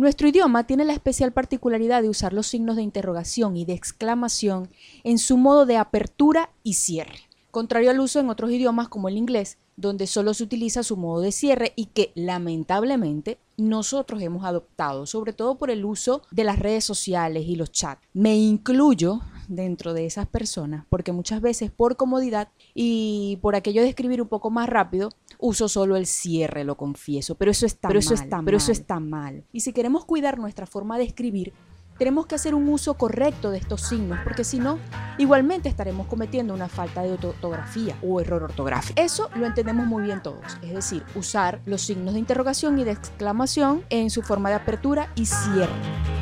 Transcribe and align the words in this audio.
Nuestro 0.00 0.28
idioma 0.28 0.66
tiene 0.66 0.86
la 0.86 0.94
especial 0.94 1.30
particularidad 1.30 2.00
de 2.00 2.08
usar 2.08 2.32
los 2.32 2.46
signos 2.46 2.76
de 2.76 2.82
interrogación 2.82 3.54
y 3.58 3.66
de 3.66 3.74
exclamación 3.74 4.70
en 5.04 5.18
su 5.18 5.36
modo 5.36 5.66
de 5.66 5.76
apertura 5.76 6.48
y 6.62 6.72
cierre, 6.72 7.18
contrario 7.50 7.90
al 7.90 8.00
uso 8.00 8.18
en 8.18 8.30
otros 8.30 8.50
idiomas 8.50 8.88
como 8.88 9.10
el 9.10 9.18
inglés, 9.18 9.58
donde 9.76 10.06
solo 10.06 10.32
se 10.32 10.42
utiliza 10.42 10.82
su 10.84 10.96
modo 10.96 11.20
de 11.20 11.32
cierre 11.32 11.74
y 11.76 11.84
que 11.84 12.12
lamentablemente 12.14 13.36
nosotros 13.58 14.22
hemos 14.22 14.46
adoptado, 14.46 15.04
sobre 15.04 15.34
todo 15.34 15.58
por 15.58 15.70
el 15.70 15.84
uso 15.84 16.22
de 16.30 16.44
las 16.44 16.58
redes 16.58 16.82
sociales 16.82 17.44
y 17.46 17.56
los 17.56 17.70
chats. 17.70 18.00
Me 18.14 18.38
incluyo 18.38 19.20
dentro 19.50 19.92
de 19.94 20.06
esas 20.06 20.26
personas, 20.26 20.86
porque 20.88 21.12
muchas 21.12 21.40
veces 21.40 21.70
por 21.70 21.96
comodidad 21.96 22.48
y 22.72 23.38
por 23.42 23.56
aquello 23.56 23.82
de 23.82 23.88
escribir 23.88 24.22
un 24.22 24.28
poco 24.28 24.50
más 24.50 24.68
rápido, 24.68 25.10
uso 25.38 25.68
solo 25.68 25.96
el 25.96 26.06
cierre, 26.06 26.64
lo 26.64 26.76
confieso, 26.76 27.34
pero 27.34 27.50
eso 27.50 27.66
está 27.66 27.88
Pero 27.88 27.98
mal. 27.98 28.04
eso 28.04 28.14
está 28.14 28.42
pero 28.44 28.56
eso 28.56 28.68
mal. 28.68 28.80
está 28.80 29.00
mal. 29.00 29.44
Y 29.52 29.60
si 29.60 29.72
queremos 29.72 30.04
cuidar 30.04 30.38
nuestra 30.38 30.66
forma 30.66 30.98
de 30.98 31.04
escribir, 31.04 31.52
tenemos 31.98 32.26
que 32.26 32.34
hacer 32.34 32.54
un 32.54 32.66
uso 32.70 32.94
correcto 32.94 33.50
de 33.50 33.58
estos 33.58 33.82
signos, 33.82 34.18
porque 34.24 34.42
si 34.42 34.58
no, 34.58 34.78
igualmente 35.18 35.68
estaremos 35.68 36.06
cometiendo 36.06 36.54
una 36.54 36.68
falta 36.68 37.02
de 37.02 37.12
ortografía 37.12 37.94
o 38.02 38.22
error 38.22 38.44
ortográfico. 38.44 38.98
Eso 38.98 39.28
lo 39.36 39.44
entendemos 39.44 39.86
muy 39.86 40.04
bien 40.04 40.22
todos, 40.22 40.56
es 40.62 40.72
decir, 40.72 41.02
usar 41.14 41.60
los 41.66 41.82
signos 41.82 42.14
de 42.14 42.20
interrogación 42.20 42.78
y 42.78 42.84
de 42.84 42.92
exclamación 42.92 43.84
en 43.90 44.08
su 44.08 44.22
forma 44.22 44.48
de 44.48 44.54
apertura 44.54 45.12
y 45.14 45.26
cierre. 45.26 46.19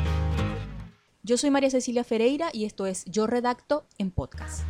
Yo 1.29 1.37
soy 1.37 1.51
María 1.51 1.69
Cecilia 1.69 2.03
Ferreira 2.03 2.49
y 2.51 2.65
esto 2.65 2.87
es 2.87 3.05
Yo 3.05 3.27
Redacto 3.27 3.85
en 3.99 4.09
Podcast. 4.09 4.63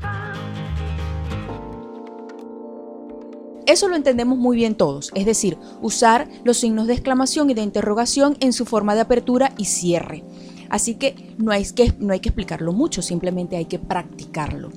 Eso 3.65 3.87
lo 3.87 3.95
entendemos 3.95 4.37
muy 4.37 4.57
bien 4.57 4.75
todos, 4.75 5.09
es 5.15 5.25
decir, 5.25 5.57
usar 5.81 6.27
los 6.43 6.57
signos 6.57 6.87
de 6.87 6.95
exclamación 6.95 7.49
y 7.49 7.53
de 7.53 7.61
interrogación 7.61 8.35
en 8.41 8.51
su 8.51 8.65
forma 8.65 8.93
de 8.93 8.99
apertura 8.99 9.53
y 9.57 9.63
cierre. 9.63 10.25
Así 10.69 10.95
que 10.95 11.33
no 11.37 11.53
hay 11.53 11.63
que, 11.63 11.93
no 11.97 12.11
hay 12.11 12.19
que 12.19 12.27
explicarlo 12.27 12.73
mucho, 12.73 13.01
simplemente 13.01 13.55
hay 13.55 13.63
que 13.63 13.79
practicarlo. 13.79 14.69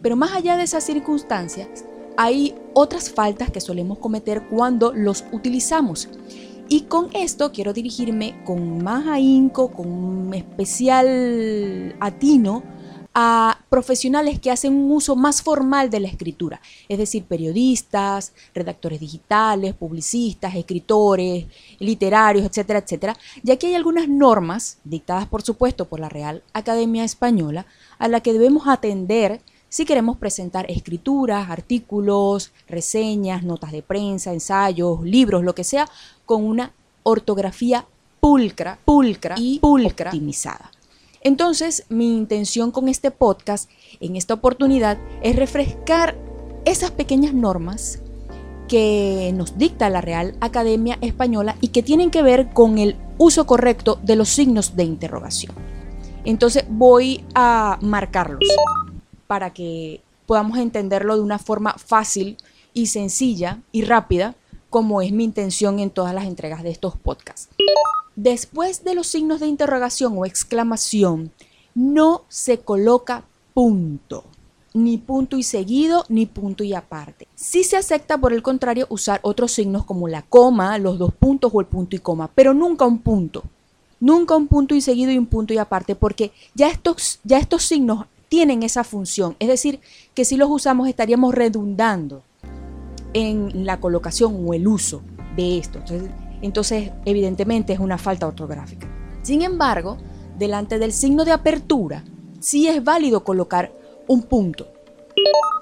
Pero 0.00 0.16
más 0.16 0.32
allá 0.32 0.56
de 0.56 0.62
esas 0.62 0.84
circunstancias, 0.84 1.84
hay 2.16 2.54
otras 2.72 3.10
faltas 3.10 3.50
que 3.50 3.60
solemos 3.60 3.98
cometer 3.98 4.48
cuando 4.48 4.94
los 4.94 5.26
utilizamos. 5.30 6.08
Y 6.70 6.82
con 6.82 7.08
esto 7.14 7.50
quiero 7.50 7.72
dirigirme 7.72 8.42
con 8.44 8.82
más 8.84 9.06
ahínco, 9.06 9.72
con 9.72 9.88
un 9.90 10.34
especial 10.34 11.96
atino 11.98 12.62
a 13.14 13.64
profesionales 13.70 14.38
que 14.38 14.50
hacen 14.50 14.74
un 14.74 14.92
uso 14.92 15.16
más 15.16 15.40
formal 15.40 15.88
de 15.88 15.98
la 16.00 16.08
escritura, 16.08 16.60
es 16.88 16.98
decir, 16.98 17.24
periodistas, 17.24 18.34
redactores 18.54 19.00
digitales, 19.00 19.74
publicistas, 19.74 20.54
escritores, 20.54 21.46
literarios, 21.78 22.44
etcétera, 22.44 22.80
etcétera, 22.80 23.16
ya 23.42 23.56
que 23.56 23.68
hay 23.68 23.74
algunas 23.74 24.06
normas, 24.06 24.78
dictadas 24.84 25.26
por 25.26 25.40
supuesto 25.42 25.86
por 25.86 26.00
la 26.00 26.10
Real 26.10 26.42
Academia 26.52 27.02
Española, 27.02 27.64
a 27.98 28.08
la 28.08 28.20
que 28.20 28.34
debemos 28.34 28.68
atender 28.68 29.40
si 29.68 29.84
queremos 29.84 30.16
presentar 30.16 30.70
escrituras, 30.70 31.50
artículos, 31.50 32.52
reseñas, 32.68 33.42
notas 33.42 33.72
de 33.72 33.82
prensa, 33.82 34.32
ensayos, 34.32 35.02
libros, 35.02 35.44
lo 35.44 35.54
que 35.54 35.64
sea, 35.64 35.88
con 36.24 36.44
una 36.44 36.72
ortografía 37.02 37.86
pulcra, 38.20 38.78
pulcra 38.84 39.34
y 39.38 39.58
pulcra 39.58 40.10
optimizada. 40.10 40.70
Entonces, 41.20 41.84
mi 41.88 42.16
intención 42.16 42.70
con 42.70 42.88
este 42.88 43.10
podcast, 43.10 43.68
en 44.00 44.16
esta 44.16 44.34
oportunidad, 44.34 44.98
es 45.22 45.36
refrescar 45.36 46.16
esas 46.64 46.90
pequeñas 46.90 47.34
normas 47.34 48.00
que 48.68 49.32
nos 49.34 49.58
dicta 49.58 49.90
la 49.90 50.00
Real 50.00 50.36
Academia 50.40 50.98
Española 51.00 51.56
y 51.60 51.68
que 51.68 51.82
tienen 51.82 52.10
que 52.10 52.22
ver 52.22 52.50
con 52.50 52.78
el 52.78 52.96
uso 53.16 53.46
correcto 53.46 53.98
de 54.02 54.16
los 54.16 54.28
signos 54.28 54.76
de 54.76 54.84
interrogación. 54.84 55.54
Entonces, 56.24 56.64
voy 56.68 57.24
a 57.34 57.78
marcarlos 57.80 58.40
para 59.28 59.52
que 59.52 60.00
podamos 60.26 60.58
entenderlo 60.58 61.14
de 61.14 61.22
una 61.22 61.38
forma 61.38 61.74
fácil 61.74 62.36
y 62.74 62.86
sencilla 62.86 63.60
y 63.70 63.82
rápida, 63.82 64.34
como 64.70 65.00
es 65.00 65.12
mi 65.12 65.22
intención 65.22 65.78
en 65.78 65.90
todas 65.90 66.14
las 66.14 66.24
entregas 66.24 66.64
de 66.64 66.70
estos 66.70 66.96
podcasts. 66.96 67.48
Después 68.16 68.82
de 68.82 68.96
los 68.96 69.06
signos 69.06 69.38
de 69.38 69.46
interrogación 69.46 70.14
o 70.16 70.26
exclamación, 70.26 71.30
no 71.74 72.24
se 72.28 72.58
coloca 72.58 73.24
punto, 73.54 74.24
ni 74.74 74.98
punto 74.98 75.36
y 75.36 75.42
seguido, 75.42 76.04
ni 76.08 76.26
punto 76.26 76.64
y 76.64 76.74
aparte. 76.74 77.28
Sí 77.34 77.64
se 77.64 77.76
acepta, 77.76 78.18
por 78.18 78.32
el 78.32 78.42
contrario, 78.42 78.86
usar 78.90 79.20
otros 79.22 79.52
signos 79.52 79.84
como 79.84 80.08
la 80.08 80.22
coma, 80.22 80.78
los 80.78 80.98
dos 80.98 81.14
puntos 81.14 81.52
o 81.54 81.60
el 81.60 81.66
punto 81.66 81.96
y 81.96 82.00
coma, 82.00 82.30
pero 82.34 82.54
nunca 82.54 82.84
un 82.84 82.98
punto. 82.98 83.44
Nunca 84.00 84.36
un 84.36 84.46
punto 84.46 84.74
y 84.74 84.80
seguido 84.80 85.10
y 85.10 85.18
un 85.18 85.26
punto 85.26 85.52
y 85.54 85.58
aparte, 85.58 85.94
porque 85.96 86.32
ya 86.54 86.68
estos, 86.68 87.20
ya 87.24 87.38
estos 87.38 87.64
signos 87.64 88.06
tienen 88.28 88.62
esa 88.62 88.84
función. 88.84 89.36
Es 89.38 89.48
decir, 89.48 89.80
que 90.14 90.24
si 90.24 90.36
los 90.36 90.50
usamos 90.50 90.88
estaríamos 90.88 91.34
redundando 91.34 92.22
en 93.14 93.64
la 93.64 93.80
colocación 93.80 94.44
o 94.46 94.54
el 94.54 94.66
uso 94.66 95.02
de 95.36 95.58
esto. 95.58 95.78
Entonces, 95.78 96.10
entonces, 96.40 96.90
evidentemente 97.04 97.72
es 97.72 97.80
una 97.80 97.98
falta 97.98 98.26
ortográfica. 98.26 98.86
Sin 99.22 99.42
embargo, 99.42 99.98
delante 100.38 100.78
del 100.78 100.92
signo 100.92 101.24
de 101.24 101.32
apertura, 101.32 102.04
sí 102.38 102.68
es 102.68 102.82
válido 102.84 103.24
colocar 103.24 103.72
un 104.06 104.22
punto, 104.22 104.68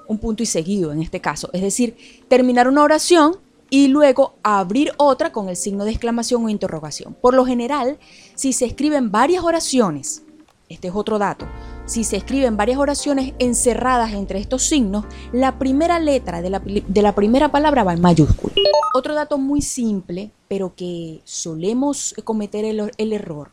un 0.07 0.19
punto 0.19 0.43
y 0.43 0.45
seguido 0.45 0.91
en 0.91 1.01
este 1.01 1.19
caso. 1.19 1.49
Es 1.53 1.61
decir, 1.61 1.95
terminar 2.27 2.67
una 2.67 2.83
oración 2.83 3.37
y 3.69 3.87
luego 3.87 4.35
abrir 4.43 4.91
otra 4.97 5.31
con 5.31 5.49
el 5.49 5.55
signo 5.55 5.83
de 5.83 5.91
exclamación 5.91 6.45
o 6.45 6.49
interrogación. 6.49 7.15
Por 7.19 7.33
lo 7.33 7.45
general, 7.45 7.97
si 8.35 8.53
se 8.53 8.65
escriben 8.65 9.11
varias 9.11 9.43
oraciones, 9.43 10.23
este 10.69 10.89
es 10.89 10.95
otro 10.95 11.17
dato, 11.17 11.45
si 11.87 12.03
se 12.03 12.17
escriben 12.17 12.57
varias 12.57 12.77
oraciones 12.77 13.33
encerradas 13.39 14.13
entre 14.13 14.39
estos 14.39 14.63
signos, 14.63 15.05
la 15.31 15.57
primera 15.57 15.99
letra 15.99 16.41
de 16.41 16.49
la, 16.49 16.59
de 16.59 17.01
la 17.01 17.15
primera 17.15 17.49
palabra 17.49 17.83
va 17.83 17.93
en 17.93 18.01
mayúscula. 18.01 18.53
Otro 18.93 19.15
dato 19.15 19.37
muy 19.37 19.61
simple, 19.61 20.31
pero 20.47 20.75
que 20.75 21.21
solemos 21.23 22.13
cometer 22.23 22.65
el, 22.65 22.91
el 22.97 23.13
error, 23.13 23.51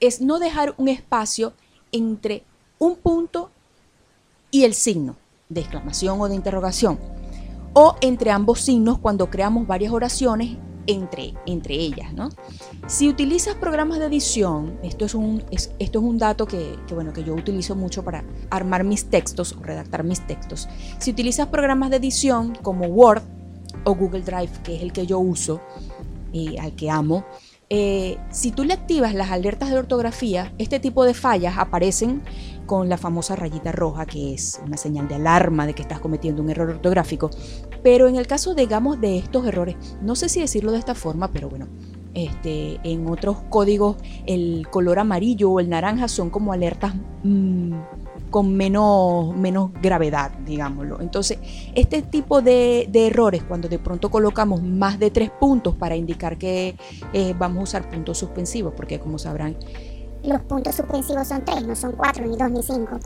es 0.00 0.20
no 0.20 0.38
dejar 0.38 0.74
un 0.76 0.88
espacio 0.88 1.52
entre 1.92 2.42
un 2.78 2.96
punto 2.96 3.50
y 4.50 4.64
el 4.64 4.74
signo 4.74 5.16
de 5.48 5.60
exclamación 5.60 6.20
o 6.20 6.28
de 6.28 6.34
interrogación, 6.34 6.98
o 7.72 7.94
entre 8.00 8.32
ambos 8.32 8.60
signos 8.60 8.98
cuando 8.98 9.30
creamos 9.30 9.66
varias 9.66 9.92
oraciones 9.92 10.56
entre, 10.86 11.34
entre 11.46 11.74
ellas. 11.74 12.12
¿no? 12.12 12.30
Si 12.86 13.08
utilizas 13.08 13.54
programas 13.56 13.98
de 13.98 14.06
edición, 14.06 14.78
esto 14.82 15.04
es 15.04 15.14
un, 15.14 15.42
es, 15.50 15.72
esto 15.78 15.98
es 15.98 16.04
un 16.04 16.18
dato 16.18 16.46
que, 16.46 16.76
que, 16.86 16.94
bueno, 16.94 17.12
que 17.12 17.24
yo 17.24 17.34
utilizo 17.34 17.74
mucho 17.74 18.04
para 18.04 18.24
armar 18.50 18.84
mis 18.84 19.06
textos 19.06 19.52
o 19.52 19.62
redactar 19.62 20.04
mis 20.04 20.26
textos. 20.26 20.68
Si 20.98 21.10
utilizas 21.10 21.48
programas 21.48 21.90
de 21.90 21.96
edición 21.96 22.54
como 22.62 22.86
Word 22.86 23.22
o 23.84 23.94
Google 23.94 24.22
Drive, 24.22 24.50
que 24.64 24.76
es 24.76 24.82
el 24.82 24.92
que 24.92 25.06
yo 25.06 25.18
uso 25.18 25.60
y 26.32 26.56
al 26.58 26.74
que 26.74 26.90
amo, 26.90 27.24
eh, 27.68 28.18
si 28.30 28.52
tú 28.52 28.62
le 28.62 28.74
activas 28.74 29.12
las 29.14 29.30
alertas 29.30 29.70
de 29.70 29.78
ortografía, 29.78 30.52
este 30.58 30.78
tipo 30.78 31.04
de 31.04 31.14
fallas 31.14 31.58
aparecen 31.58 32.22
con 32.66 32.88
la 32.88 32.98
famosa 32.98 33.36
rayita 33.36 33.72
roja, 33.72 34.06
que 34.06 34.34
es 34.34 34.60
una 34.64 34.76
señal 34.76 35.08
de 35.08 35.14
alarma 35.14 35.66
de 35.66 35.74
que 35.74 35.82
estás 35.82 36.00
cometiendo 36.00 36.42
un 36.42 36.50
error 36.50 36.70
ortográfico. 36.70 37.30
Pero 37.82 38.08
en 38.08 38.16
el 38.16 38.26
caso, 38.26 38.54
digamos, 38.54 39.00
de 39.00 39.18
estos 39.18 39.46
errores, 39.46 39.76
no 40.02 40.16
sé 40.16 40.28
si 40.28 40.40
decirlo 40.40 40.72
de 40.72 40.78
esta 40.78 40.94
forma, 40.94 41.30
pero 41.30 41.48
bueno, 41.48 41.68
este, 42.14 42.80
en 42.82 43.06
otros 43.08 43.36
códigos 43.50 43.96
el 44.26 44.66
color 44.70 44.98
amarillo 44.98 45.50
o 45.50 45.60
el 45.60 45.68
naranja 45.68 46.08
son 46.08 46.30
como 46.30 46.52
alertas 46.52 46.94
mmm, 47.22 47.74
con 48.30 48.56
menos, 48.56 49.36
menos 49.36 49.70
gravedad, 49.80 50.32
digámoslo. 50.44 51.00
Entonces, 51.00 51.38
este 51.74 52.02
tipo 52.02 52.42
de, 52.42 52.88
de, 52.90 53.08
errores, 53.08 53.42
cuando 53.44 53.68
de 53.68 53.78
pronto 53.78 54.10
colocamos 54.10 54.62
más 54.62 54.98
de 54.98 55.10
tres 55.10 55.30
puntos 55.30 55.74
para 55.74 55.96
indicar 55.96 56.38
que 56.38 56.76
eh, 57.12 57.34
vamos 57.38 57.58
a 57.58 57.62
usar 57.62 57.90
puntos 57.90 58.18
suspensivos, 58.18 58.72
porque 58.76 58.98
como 58.98 59.18
sabrán, 59.18 59.56
los 60.26 60.40
puntos 60.42 60.74
suspensivos 60.74 61.28
son 61.28 61.44
tres, 61.44 61.66
no 61.66 61.74
son 61.74 61.92
cuatro, 61.92 62.26
ni 62.26 62.36
dos, 62.36 62.50
ni 62.50 62.62
cinco. 62.62 62.98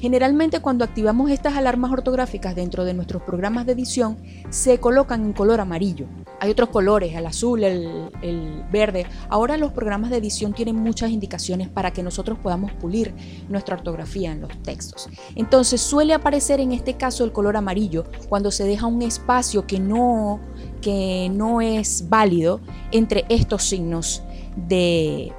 Generalmente 0.00 0.60
cuando 0.60 0.84
activamos 0.84 1.30
estas 1.30 1.56
alarmas 1.56 1.90
ortográficas 1.90 2.54
dentro 2.54 2.84
de 2.84 2.94
nuestros 2.94 3.22
programas 3.22 3.66
de 3.66 3.72
edición, 3.72 4.16
se 4.50 4.78
colocan 4.78 5.24
en 5.24 5.32
color 5.32 5.60
amarillo. 5.60 6.06
Hay 6.40 6.50
otros 6.50 6.68
colores, 6.68 7.14
el 7.14 7.26
azul, 7.26 7.64
el, 7.64 8.10
el, 8.22 8.62
verde. 8.70 9.06
Ahora 9.28 9.56
los 9.56 9.72
programas 9.72 10.10
de 10.10 10.18
edición 10.18 10.52
tienen 10.52 10.76
muchas 10.76 11.10
indicaciones 11.10 11.68
para 11.68 11.92
que 11.92 12.02
nosotros 12.02 12.38
podamos 12.38 12.70
pulir 12.72 13.12
nuestra 13.48 13.76
ortografía 13.76 14.32
en 14.32 14.42
los 14.42 14.62
textos. 14.62 15.08
Entonces 15.34 15.80
suele 15.80 16.14
aparecer 16.14 16.60
en 16.60 16.72
este 16.72 16.94
caso 16.94 17.24
el 17.24 17.32
color 17.32 17.56
amarillo 17.56 18.04
cuando 18.28 18.50
se 18.52 18.64
deja 18.64 18.86
un 18.86 19.02
espacio 19.02 19.66
que 19.66 19.80
no, 19.80 20.38
que 20.80 21.28
no 21.32 21.60
es 21.60 22.08
válido 22.08 22.60
entre 22.92 23.24
estos 23.28 23.64
signos 23.64 24.22
de, 24.56 25.32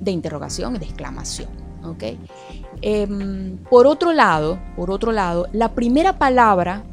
de 0.00 0.10
interrogación 0.10 0.76
y 0.76 0.78
de 0.78 0.86
exclamación. 0.86 1.48
¿okay? 1.84 2.18
Eh, 2.82 3.06
por 3.70 3.86
otro 3.86 4.12
lado, 4.12 4.58
por 4.76 4.90
otro 4.90 5.12
lado, 5.12 5.46
la 5.52 5.72
primera 5.72 6.18
palabra, 6.18 6.84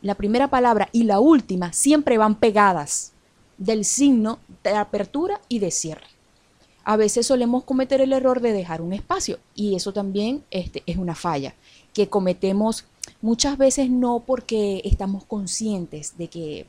la 0.00 0.14
primera 0.14 0.48
palabra 0.48 0.88
y 0.92 1.04
la 1.04 1.20
última 1.20 1.72
siempre 1.72 2.18
van 2.18 2.34
pegadas 2.34 3.12
del 3.58 3.84
signo 3.84 4.38
de 4.64 4.70
apertura 4.70 5.40
y 5.48 5.58
de 5.58 5.70
cierre. 5.70 6.06
a 6.84 6.96
veces 6.96 7.26
solemos 7.26 7.62
cometer 7.62 8.00
el 8.00 8.12
error 8.12 8.40
de 8.40 8.52
dejar 8.52 8.82
un 8.82 8.92
espacio 8.92 9.38
y 9.54 9.76
eso 9.76 9.92
también 9.92 10.42
este, 10.50 10.82
es 10.86 10.96
una 10.96 11.14
falla 11.14 11.54
que 11.94 12.08
cometemos 12.08 12.86
muchas 13.20 13.56
veces 13.56 13.88
no 13.88 14.20
porque 14.26 14.82
estamos 14.84 15.24
conscientes 15.24 16.18
de 16.18 16.28
que, 16.28 16.66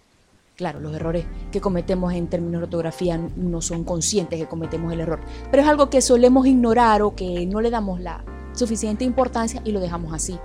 claro, 0.56 0.80
los 0.80 0.96
errores 0.96 1.26
que 1.52 1.62
cometemos 1.62 2.14
en 2.14 2.28
términos 2.28 2.62
de 2.62 2.66
ortografía 2.66 3.18
no 3.18 3.62
son 3.62 3.84
conscientes 3.84 4.40
que 4.40 4.48
cometemos 4.48 4.94
el 4.94 5.00
error, 5.00 5.20
pero 5.50 5.64
es 5.64 5.70
algo 5.70 5.90
que 5.90 6.02
solemos 6.02 6.46
ignorar 6.48 7.02
o 7.02 7.16
que 7.16 7.46
no 7.46 7.62
le 7.62 7.70
damos 7.70 8.00
la 8.00 8.24
suficiente 8.54 9.04
importancia 9.04 9.62
y 9.66 9.72
lo 9.72 9.80
dejamos 9.80 10.14
así. 10.14 10.38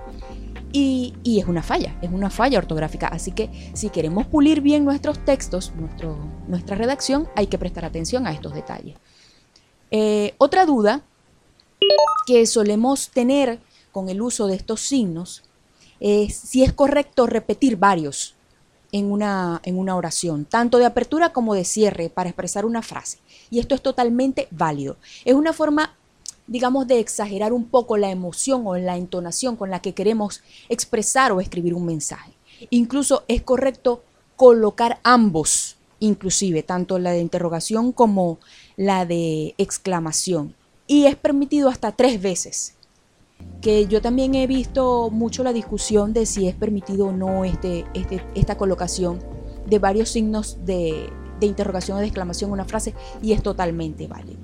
Y, 0.71 1.15
es 1.39 1.47
una 1.47 1.63
falla, 1.63 1.97
es 2.01 2.11
una 2.11 2.29
falla 2.29 2.59
ortográfica. 2.59 3.07
Así 3.07 3.31
que 3.31 3.71
si 3.73 3.89
queremos 3.89 4.27
pulir 4.27 4.61
bien 4.61 4.85
nuestros 4.85 5.17
textos, 5.25 5.73
nuestra 6.47 6.75
redacción, 6.75 7.27
hay 7.35 7.47
que 7.47 7.57
prestar 7.57 7.85
atención 7.85 8.27
a 8.27 8.33
estos 8.33 8.53
detalles. 8.53 8.95
Eh, 9.89 10.35
otra 10.37 10.67
duda 10.67 11.01
que 12.27 12.45
solemos 12.45 13.09
tener 13.09 13.59
con 13.91 14.09
el 14.09 14.21
uso 14.21 14.45
de 14.45 14.55
estos 14.55 14.81
signos 14.81 15.43
es 15.99 16.35
si 16.35 16.63
es 16.63 16.71
correcto 16.71 17.25
repetir 17.25 17.77
varios 17.77 18.35
en 18.91 19.11
una, 19.11 19.61
en 19.63 19.77
una 19.77 19.95
oración, 19.95 20.45
tanto 20.45 20.77
de 20.77 20.85
apertura 20.85 21.31
como 21.31 21.53
de 21.53 21.65
cierre, 21.65 22.09
para 22.09 22.29
expresar 22.29 22.65
una 22.65 22.81
frase. 22.81 23.19
Y 23.49 23.59
esto 23.59 23.75
es 23.75 23.81
totalmente 23.81 24.47
válido. 24.51 24.97
Es 25.25 25.35
una 25.35 25.53
forma 25.53 25.95
digamos, 26.49 26.87
de 26.87 26.99
exagerar 26.99 27.53
un 27.53 27.65
poco 27.65 27.95
la 27.95 28.09
emoción 28.09 28.63
o 28.65 28.75
la 28.75 28.97
entonación 28.97 29.55
con 29.55 29.69
la 29.69 29.81
que 29.81 29.93
queremos 29.93 30.41
expresar 30.67 31.31
o 31.31 31.41
escribir 31.41 31.75
un 31.75 31.85
mensaje. 31.85 32.31
Incluso 32.71 33.23
es 33.27 33.43
correcto 33.43 34.03
colocar 34.35 34.99
ambos, 35.03 35.77
inclusive, 35.99 36.63
tanto 36.63 36.97
la 36.97 37.11
de 37.11 37.19
interrogación 37.19 37.91
como 37.91 38.39
la 38.77 39.05
de 39.05 39.53
exclamación. 39.59 40.55
Y 40.87 41.05
es 41.05 41.15
permitido 41.15 41.69
hasta 41.69 41.91
tres 41.91 42.19
veces. 42.19 42.73
Que 43.61 43.87
yo 43.87 44.01
también 44.01 44.35
he 44.35 44.47
visto 44.47 45.09
mucho 45.11 45.43
la 45.43 45.51
discusión 45.51 46.13
de 46.13 46.25
si 46.25 46.47
es 46.47 46.55
permitido 46.55 47.07
o 47.07 47.11
no 47.11 47.43
este, 47.43 47.85
este 47.93 48.23
esta 48.33 48.57
colocación 48.57 49.19
de 49.65 49.79
varios 49.79 50.09
signos 50.09 50.57
de, 50.65 51.09
de 51.39 51.47
interrogación 51.47 51.97
o 51.97 51.99
de 51.99 52.07
exclamación 52.07 52.49
en 52.49 52.53
una 52.53 52.65
frase 52.65 52.93
y 53.21 53.33
es 53.33 53.43
totalmente 53.43 54.07
válido. 54.07 54.39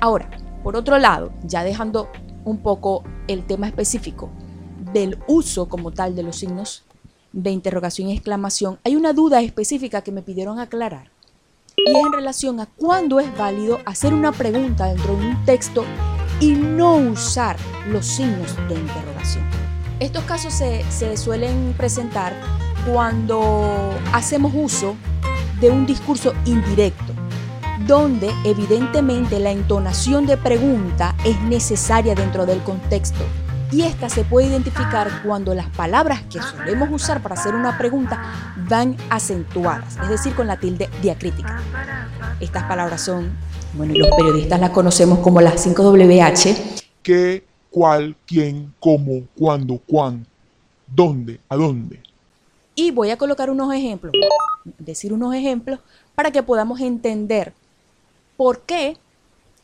Ahora, 0.00 0.30
por 0.62 0.76
otro 0.76 0.98
lado, 0.98 1.32
ya 1.42 1.64
dejando 1.64 2.08
un 2.44 2.58
poco 2.58 3.02
el 3.28 3.44
tema 3.44 3.66
específico 3.66 4.30
del 4.92 5.18
uso 5.26 5.68
como 5.68 5.90
tal 5.90 6.14
de 6.14 6.22
los 6.22 6.36
signos 6.36 6.84
de 7.32 7.50
interrogación 7.50 8.08
y 8.08 8.12
exclamación, 8.12 8.78
hay 8.84 8.96
una 8.96 9.12
duda 9.12 9.40
específica 9.40 10.02
que 10.02 10.12
me 10.12 10.22
pidieron 10.22 10.58
aclarar. 10.58 11.10
Y 11.76 11.90
es 11.90 12.06
en 12.06 12.12
relación 12.12 12.60
a 12.60 12.66
cuándo 12.66 13.20
es 13.20 13.36
válido 13.36 13.80
hacer 13.84 14.14
una 14.14 14.32
pregunta 14.32 14.86
dentro 14.86 15.16
de 15.16 15.26
un 15.28 15.44
texto 15.44 15.84
y 16.40 16.52
no 16.52 16.96
usar 16.96 17.56
los 17.88 18.06
signos 18.06 18.56
de 18.68 18.74
interrogación. 18.74 19.44
Estos 20.00 20.24
casos 20.24 20.52
se, 20.52 20.84
se 20.90 21.16
suelen 21.16 21.74
presentar 21.76 22.34
cuando 22.86 23.94
hacemos 24.12 24.52
uso 24.54 24.96
de 25.60 25.70
un 25.70 25.86
discurso 25.86 26.34
indirecto 26.44 27.14
donde 27.86 28.32
evidentemente 28.44 29.38
la 29.38 29.50
entonación 29.50 30.26
de 30.26 30.36
pregunta 30.36 31.14
es 31.24 31.40
necesaria 31.42 32.14
dentro 32.14 32.44
del 32.44 32.62
contexto. 32.62 33.24
Y 33.70 33.82
esta 33.82 34.08
se 34.08 34.24
puede 34.24 34.48
identificar 34.48 35.22
cuando 35.24 35.54
las 35.54 35.68
palabras 35.68 36.22
que 36.30 36.40
solemos 36.40 36.88
usar 36.90 37.20
para 37.20 37.34
hacer 37.34 37.54
una 37.54 37.76
pregunta 37.78 38.20
van 38.68 38.96
acentuadas, 39.10 39.96
es 40.02 40.08
decir, 40.08 40.34
con 40.34 40.46
la 40.46 40.56
tilde 40.56 40.88
diacrítica. 41.02 41.60
Estas 42.40 42.64
palabras 42.64 43.00
son, 43.00 43.30
bueno, 43.74 43.94
los 43.94 44.08
periodistas 44.16 44.60
las 44.60 44.70
conocemos 44.70 45.18
como 45.20 45.40
las 45.40 45.66
5WH. 45.66 46.56
¿Qué, 47.02 47.44
cuál, 47.70 48.16
quién, 48.26 48.74
cómo, 48.80 49.22
cuándo, 49.36 49.80
cuán, 49.86 50.26
dónde, 50.86 51.40
a 51.48 51.56
dónde? 51.56 52.00
Y 52.74 52.90
voy 52.90 53.10
a 53.10 53.16
colocar 53.16 53.50
unos 53.50 53.72
ejemplos, 53.72 54.12
decir 54.78 55.12
unos 55.12 55.34
ejemplos 55.34 55.80
para 56.14 56.30
que 56.30 56.42
podamos 56.42 56.80
entender 56.80 57.52
¿Por 58.36 58.62
qué 58.62 58.98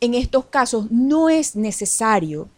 en 0.01 0.15
estos 0.15 0.45
casos 0.45 0.89
no 0.89 1.29
es 1.29 1.55
necesario 1.55 2.49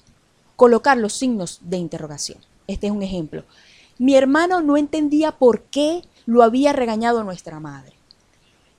colocar 0.56 0.98
los 0.98 1.14
signos 1.14 1.60
de 1.62 1.78
interrogación? 1.78 2.38
Este 2.68 2.88
es 2.88 2.94
un 2.94 3.04
ejemplo. 3.04 3.44
Mi 3.98 4.16
hermano 4.16 4.62
no 4.62 4.78
entendía 4.78 5.34
por 5.34 5.64
qué 5.64 6.04
lo 6.26 6.42
había 6.42 6.74
regañado 6.74 7.24
nuestra 7.24 7.60
madre. 7.60 7.94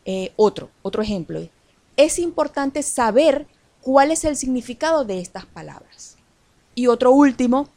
Eh, 0.07 0.33
otro, 0.37 0.71
otro 0.83 1.03
ejemplo. 1.03 1.47
Es 1.97 2.19
importante 2.19 2.83
saber 2.83 3.47
cuál 3.81 4.11
es 4.11 4.25
el 4.25 4.37
significado 4.37 5.05
de 5.05 5.21
estas 5.21 5.47
palabras. 5.47 6.17
Y 6.75 6.89
otro 6.89 7.13
último 7.13 7.69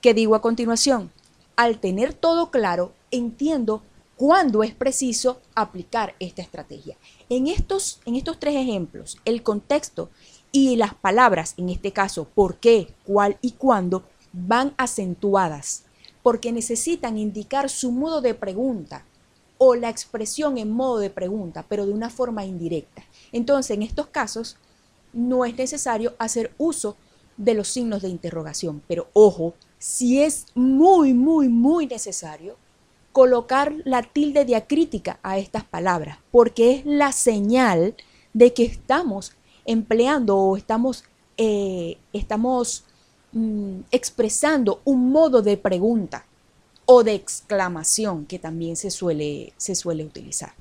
que 0.00 0.14
digo 0.14 0.34
a 0.34 0.40
continuación. 0.40 1.12
Al 1.56 1.78
tener 1.78 2.14
todo 2.14 2.50
claro, 2.50 2.92
entiendo 3.10 3.82
cuándo 4.16 4.62
es 4.62 4.74
preciso 4.74 5.40
aplicar 5.54 6.14
esta 6.18 6.42
estrategia. 6.42 6.96
En 7.28 7.46
estos, 7.46 8.00
en 8.04 8.16
estos 8.16 8.40
tres 8.40 8.56
ejemplos, 8.56 9.18
el 9.24 9.42
contexto 9.42 10.10
y 10.50 10.76
las 10.76 10.94
palabras, 10.94 11.54
en 11.56 11.68
este 11.68 11.92
caso, 11.92 12.26
por 12.34 12.56
qué, 12.56 12.94
cuál 13.04 13.38
y 13.40 13.52
cuándo, 13.52 14.04
van 14.32 14.74
acentuadas, 14.76 15.84
porque 16.22 16.52
necesitan 16.52 17.16
indicar 17.16 17.70
su 17.70 17.92
modo 17.92 18.20
de 18.20 18.34
pregunta 18.34 19.04
o 19.58 19.74
la 19.74 19.90
expresión 19.90 20.56
en 20.56 20.70
modo 20.70 20.98
de 20.98 21.10
pregunta, 21.10 21.64
pero 21.68 21.84
de 21.84 21.92
una 21.92 22.10
forma 22.10 22.44
indirecta. 22.44 23.02
Entonces, 23.32 23.76
en 23.76 23.82
estos 23.82 24.06
casos, 24.06 24.56
no 25.12 25.44
es 25.44 25.56
necesario 25.56 26.14
hacer 26.18 26.52
uso 26.58 26.96
de 27.36 27.54
los 27.54 27.68
signos 27.68 28.02
de 28.02 28.08
interrogación, 28.08 28.82
pero 28.86 29.08
ojo, 29.12 29.54
si 29.78 30.20
es 30.20 30.46
muy, 30.54 31.14
muy, 31.14 31.48
muy 31.48 31.86
necesario, 31.86 32.56
colocar 33.12 33.74
la 33.84 34.02
tilde 34.02 34.44
diacrítica 34.44 35.18
a 35.22 35.38
estas 35.38 35.64
palabras, 35.64 36.18
porque 36.30 36.74
es 36.74 36.86
la 36.86 37.12
señal 37.12 37.96
de 38.32 38.52
que 38.52 38.64
estamos 38.64 39.32
empleando 39.64 40.36
o 40.36 40.56
estamos, 40.56 41.04
eh, 41.36 41.98
estamos 42.12 42.84
mm, 43.32 43.80
expresando 43.90 44.80
un 44.84 45.10
modo 45.10 45.42
de 45.42 45.56
pregunta 45.56 46.26
o 46.90 47.04
de 47.04 47.12
exclamación 47.12 48.24
que 48.24 48.38
también 48.38 48.74
se 48.74 48.90
suele, 48.90 49.52
se 49.58 49.74
suele 49.74 50.04
utilizar. 50.04 50.54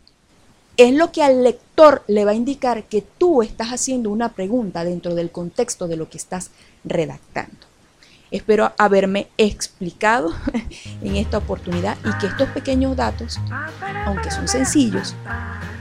Es 0.75 0.94
lo 0.94 1.13
que 1.13 1.24
al 1.24 1.41
lector 1.41 2.03
le 2.07 2.25
va 2.25 2.31
a 2.31 2.35
indicar 2.35 2.83
que 2.83 3.01
tú 3.01 3.41
estás 3.41 3.69
haciendo 3.69 4.09
una 4.09 4.33
pregunta 4.33 4.83
dentro 4.83 5.15
del 5.15 5.31
contexto 5.31 5.88
de 5.88 5.96
lo 5.96 6.10
que 6.10 6.17
estás 6.17 6.51
redactando. 6.84 7.55
Espero 8.29 8.74
haberme 8.77 9.29
explicado 9.38 10.34
en 11.01 11.15
esta 11.15 11.38
oportunidad 11.38 11.98
y 12.03 12.12
que 12.19 12.27
estos 12.27 12.50
pequeños 12.50 12.98
datos, 12.98 13.39
aunque 14.05 14.29
son 14.29 14.50
sencillos, 14.50 15.15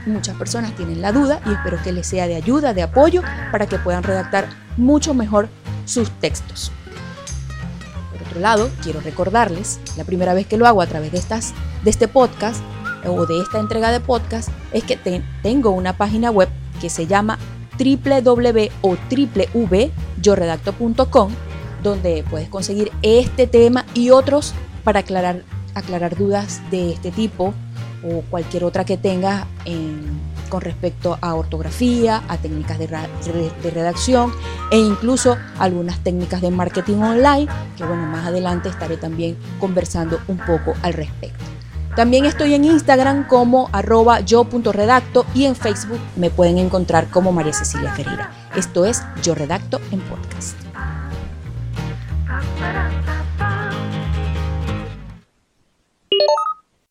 muchas 0.05 0.37
personas 0.37 0.73
tienen 0.77 1.01
la 1.01 1.11
duda 1.11 1.41
y 1.45 1.51
espero 1.51 1.77
que 1.83 1.91
les 1.91 2.07
sea 2.07 2.25
de 2.25 2.35
ayuda, 2.35 2.73
de 2.73 2.83
apoyo, 2.83 3.21
para 3.51 3.67
que 3.67 3.79
puedan 3.79 4.03
redactar 4.03 4.47
mucho 4.77 5.13
mejor 5.13 5.49
sus 5.85 6.09
textos. 6.21 6.71
Lado, 8.37 8.69
quiero 8.83 9.01
recordarles, 9.01 9.79
la 9.97 10.03
primera 10.03 10.33
vez 10.33 10.47
que 10.47 10.57
lo 10.57 10.67
hago 10.67 10.81
a 10.81 10.87
través 10.87 11.11
de, 11.11 11.17
estas, 11.17 11.53
de 11.83 11.89
este 11.89 12.07
podcast 12.07 12.61
o 13.05 13.25
de 13.25 13.41
esta 13.41 13.59
entrega 13.59 13.91
de 13.91 13.99
podcast, 13.99 14.49
es 14.71 14.83
que 14.83 14.97
tengo 15.43 15.71
una 15.71 15.97
página 15.97 16.31
web 16.31 16.49
que 16.81 16.89
se 16.89 17.07
llama 17.07 17.37
www 17.77 18.71
o 18.81 18.97
www.yoredacto.com 19.09 21.31
donde 21.83 22.23
puedes 22.29 22.49
conseguir 22.49 22.91
este 23.01 23.47
tema 23.47 23.85
y 23.93 24.09
otros 24.09 24.53
para 24.83 24.99
aclarar, 25.01 25.43
aclarar 25.73 26.17
dudas 26.17 26.61
de 26.71 26.91
este 26.91 27.11
tipo 27.11 27.53
o 28.03 28.21
cualquier 28.29 28.63
otra 28.63 28.85
que 28.85 28.97
tengas 28.97 29.45
con 30.47 30.61
respecto 30.61 31.17
a 31.21 31.33
ortografía, 31.35 32.23
a 32.27 32.37
técnicas 32.37 32.79
de, 32.79 32.87
redacción 33.71 34.33
e 34.71 34.77
incluso 34.77 35.37
algunas 35.59 35.99
técnicas 35.99 36.41
de 36.41 36.51
marketing 36.51 36.97
online, 36.97 37.47
que 37.77 37.83
bueno, 37.83 38.05
más 38.07 38.25
adelante 38.25 38.69
estaré 38.69 38.97
también 38.97 39.37
conversando 39.59 40.19
un 40.27 40.37
poco 40.37 40.73
al 40.81 40.93
respecto. 40.93 41.43
También 41.95 42.25
estoy 42.25 42.53
en 42.53 42.63
Instagram 42.63 43.27
como 43.27 43.69
arroba 43.71 44.19
yo.redacto 44.19 45.25
y 45.33 45.45
en 45.45 45.55
Facebook 45.55 45.99
me 46.15 46.29
pueden 46.29 46.59
encontrar 46.59 47.09
como 47.09 47.31
María 47.31 47.53
Cecilia 47.53 47.91
Ferreira. 47.91 48.31
Esto 48.55 48.85
es 48.85 49.01
Yo 49.23 49.33
Redacto 49.33 49.81
en 49.91 50.01
Podcast. 50.01 50.55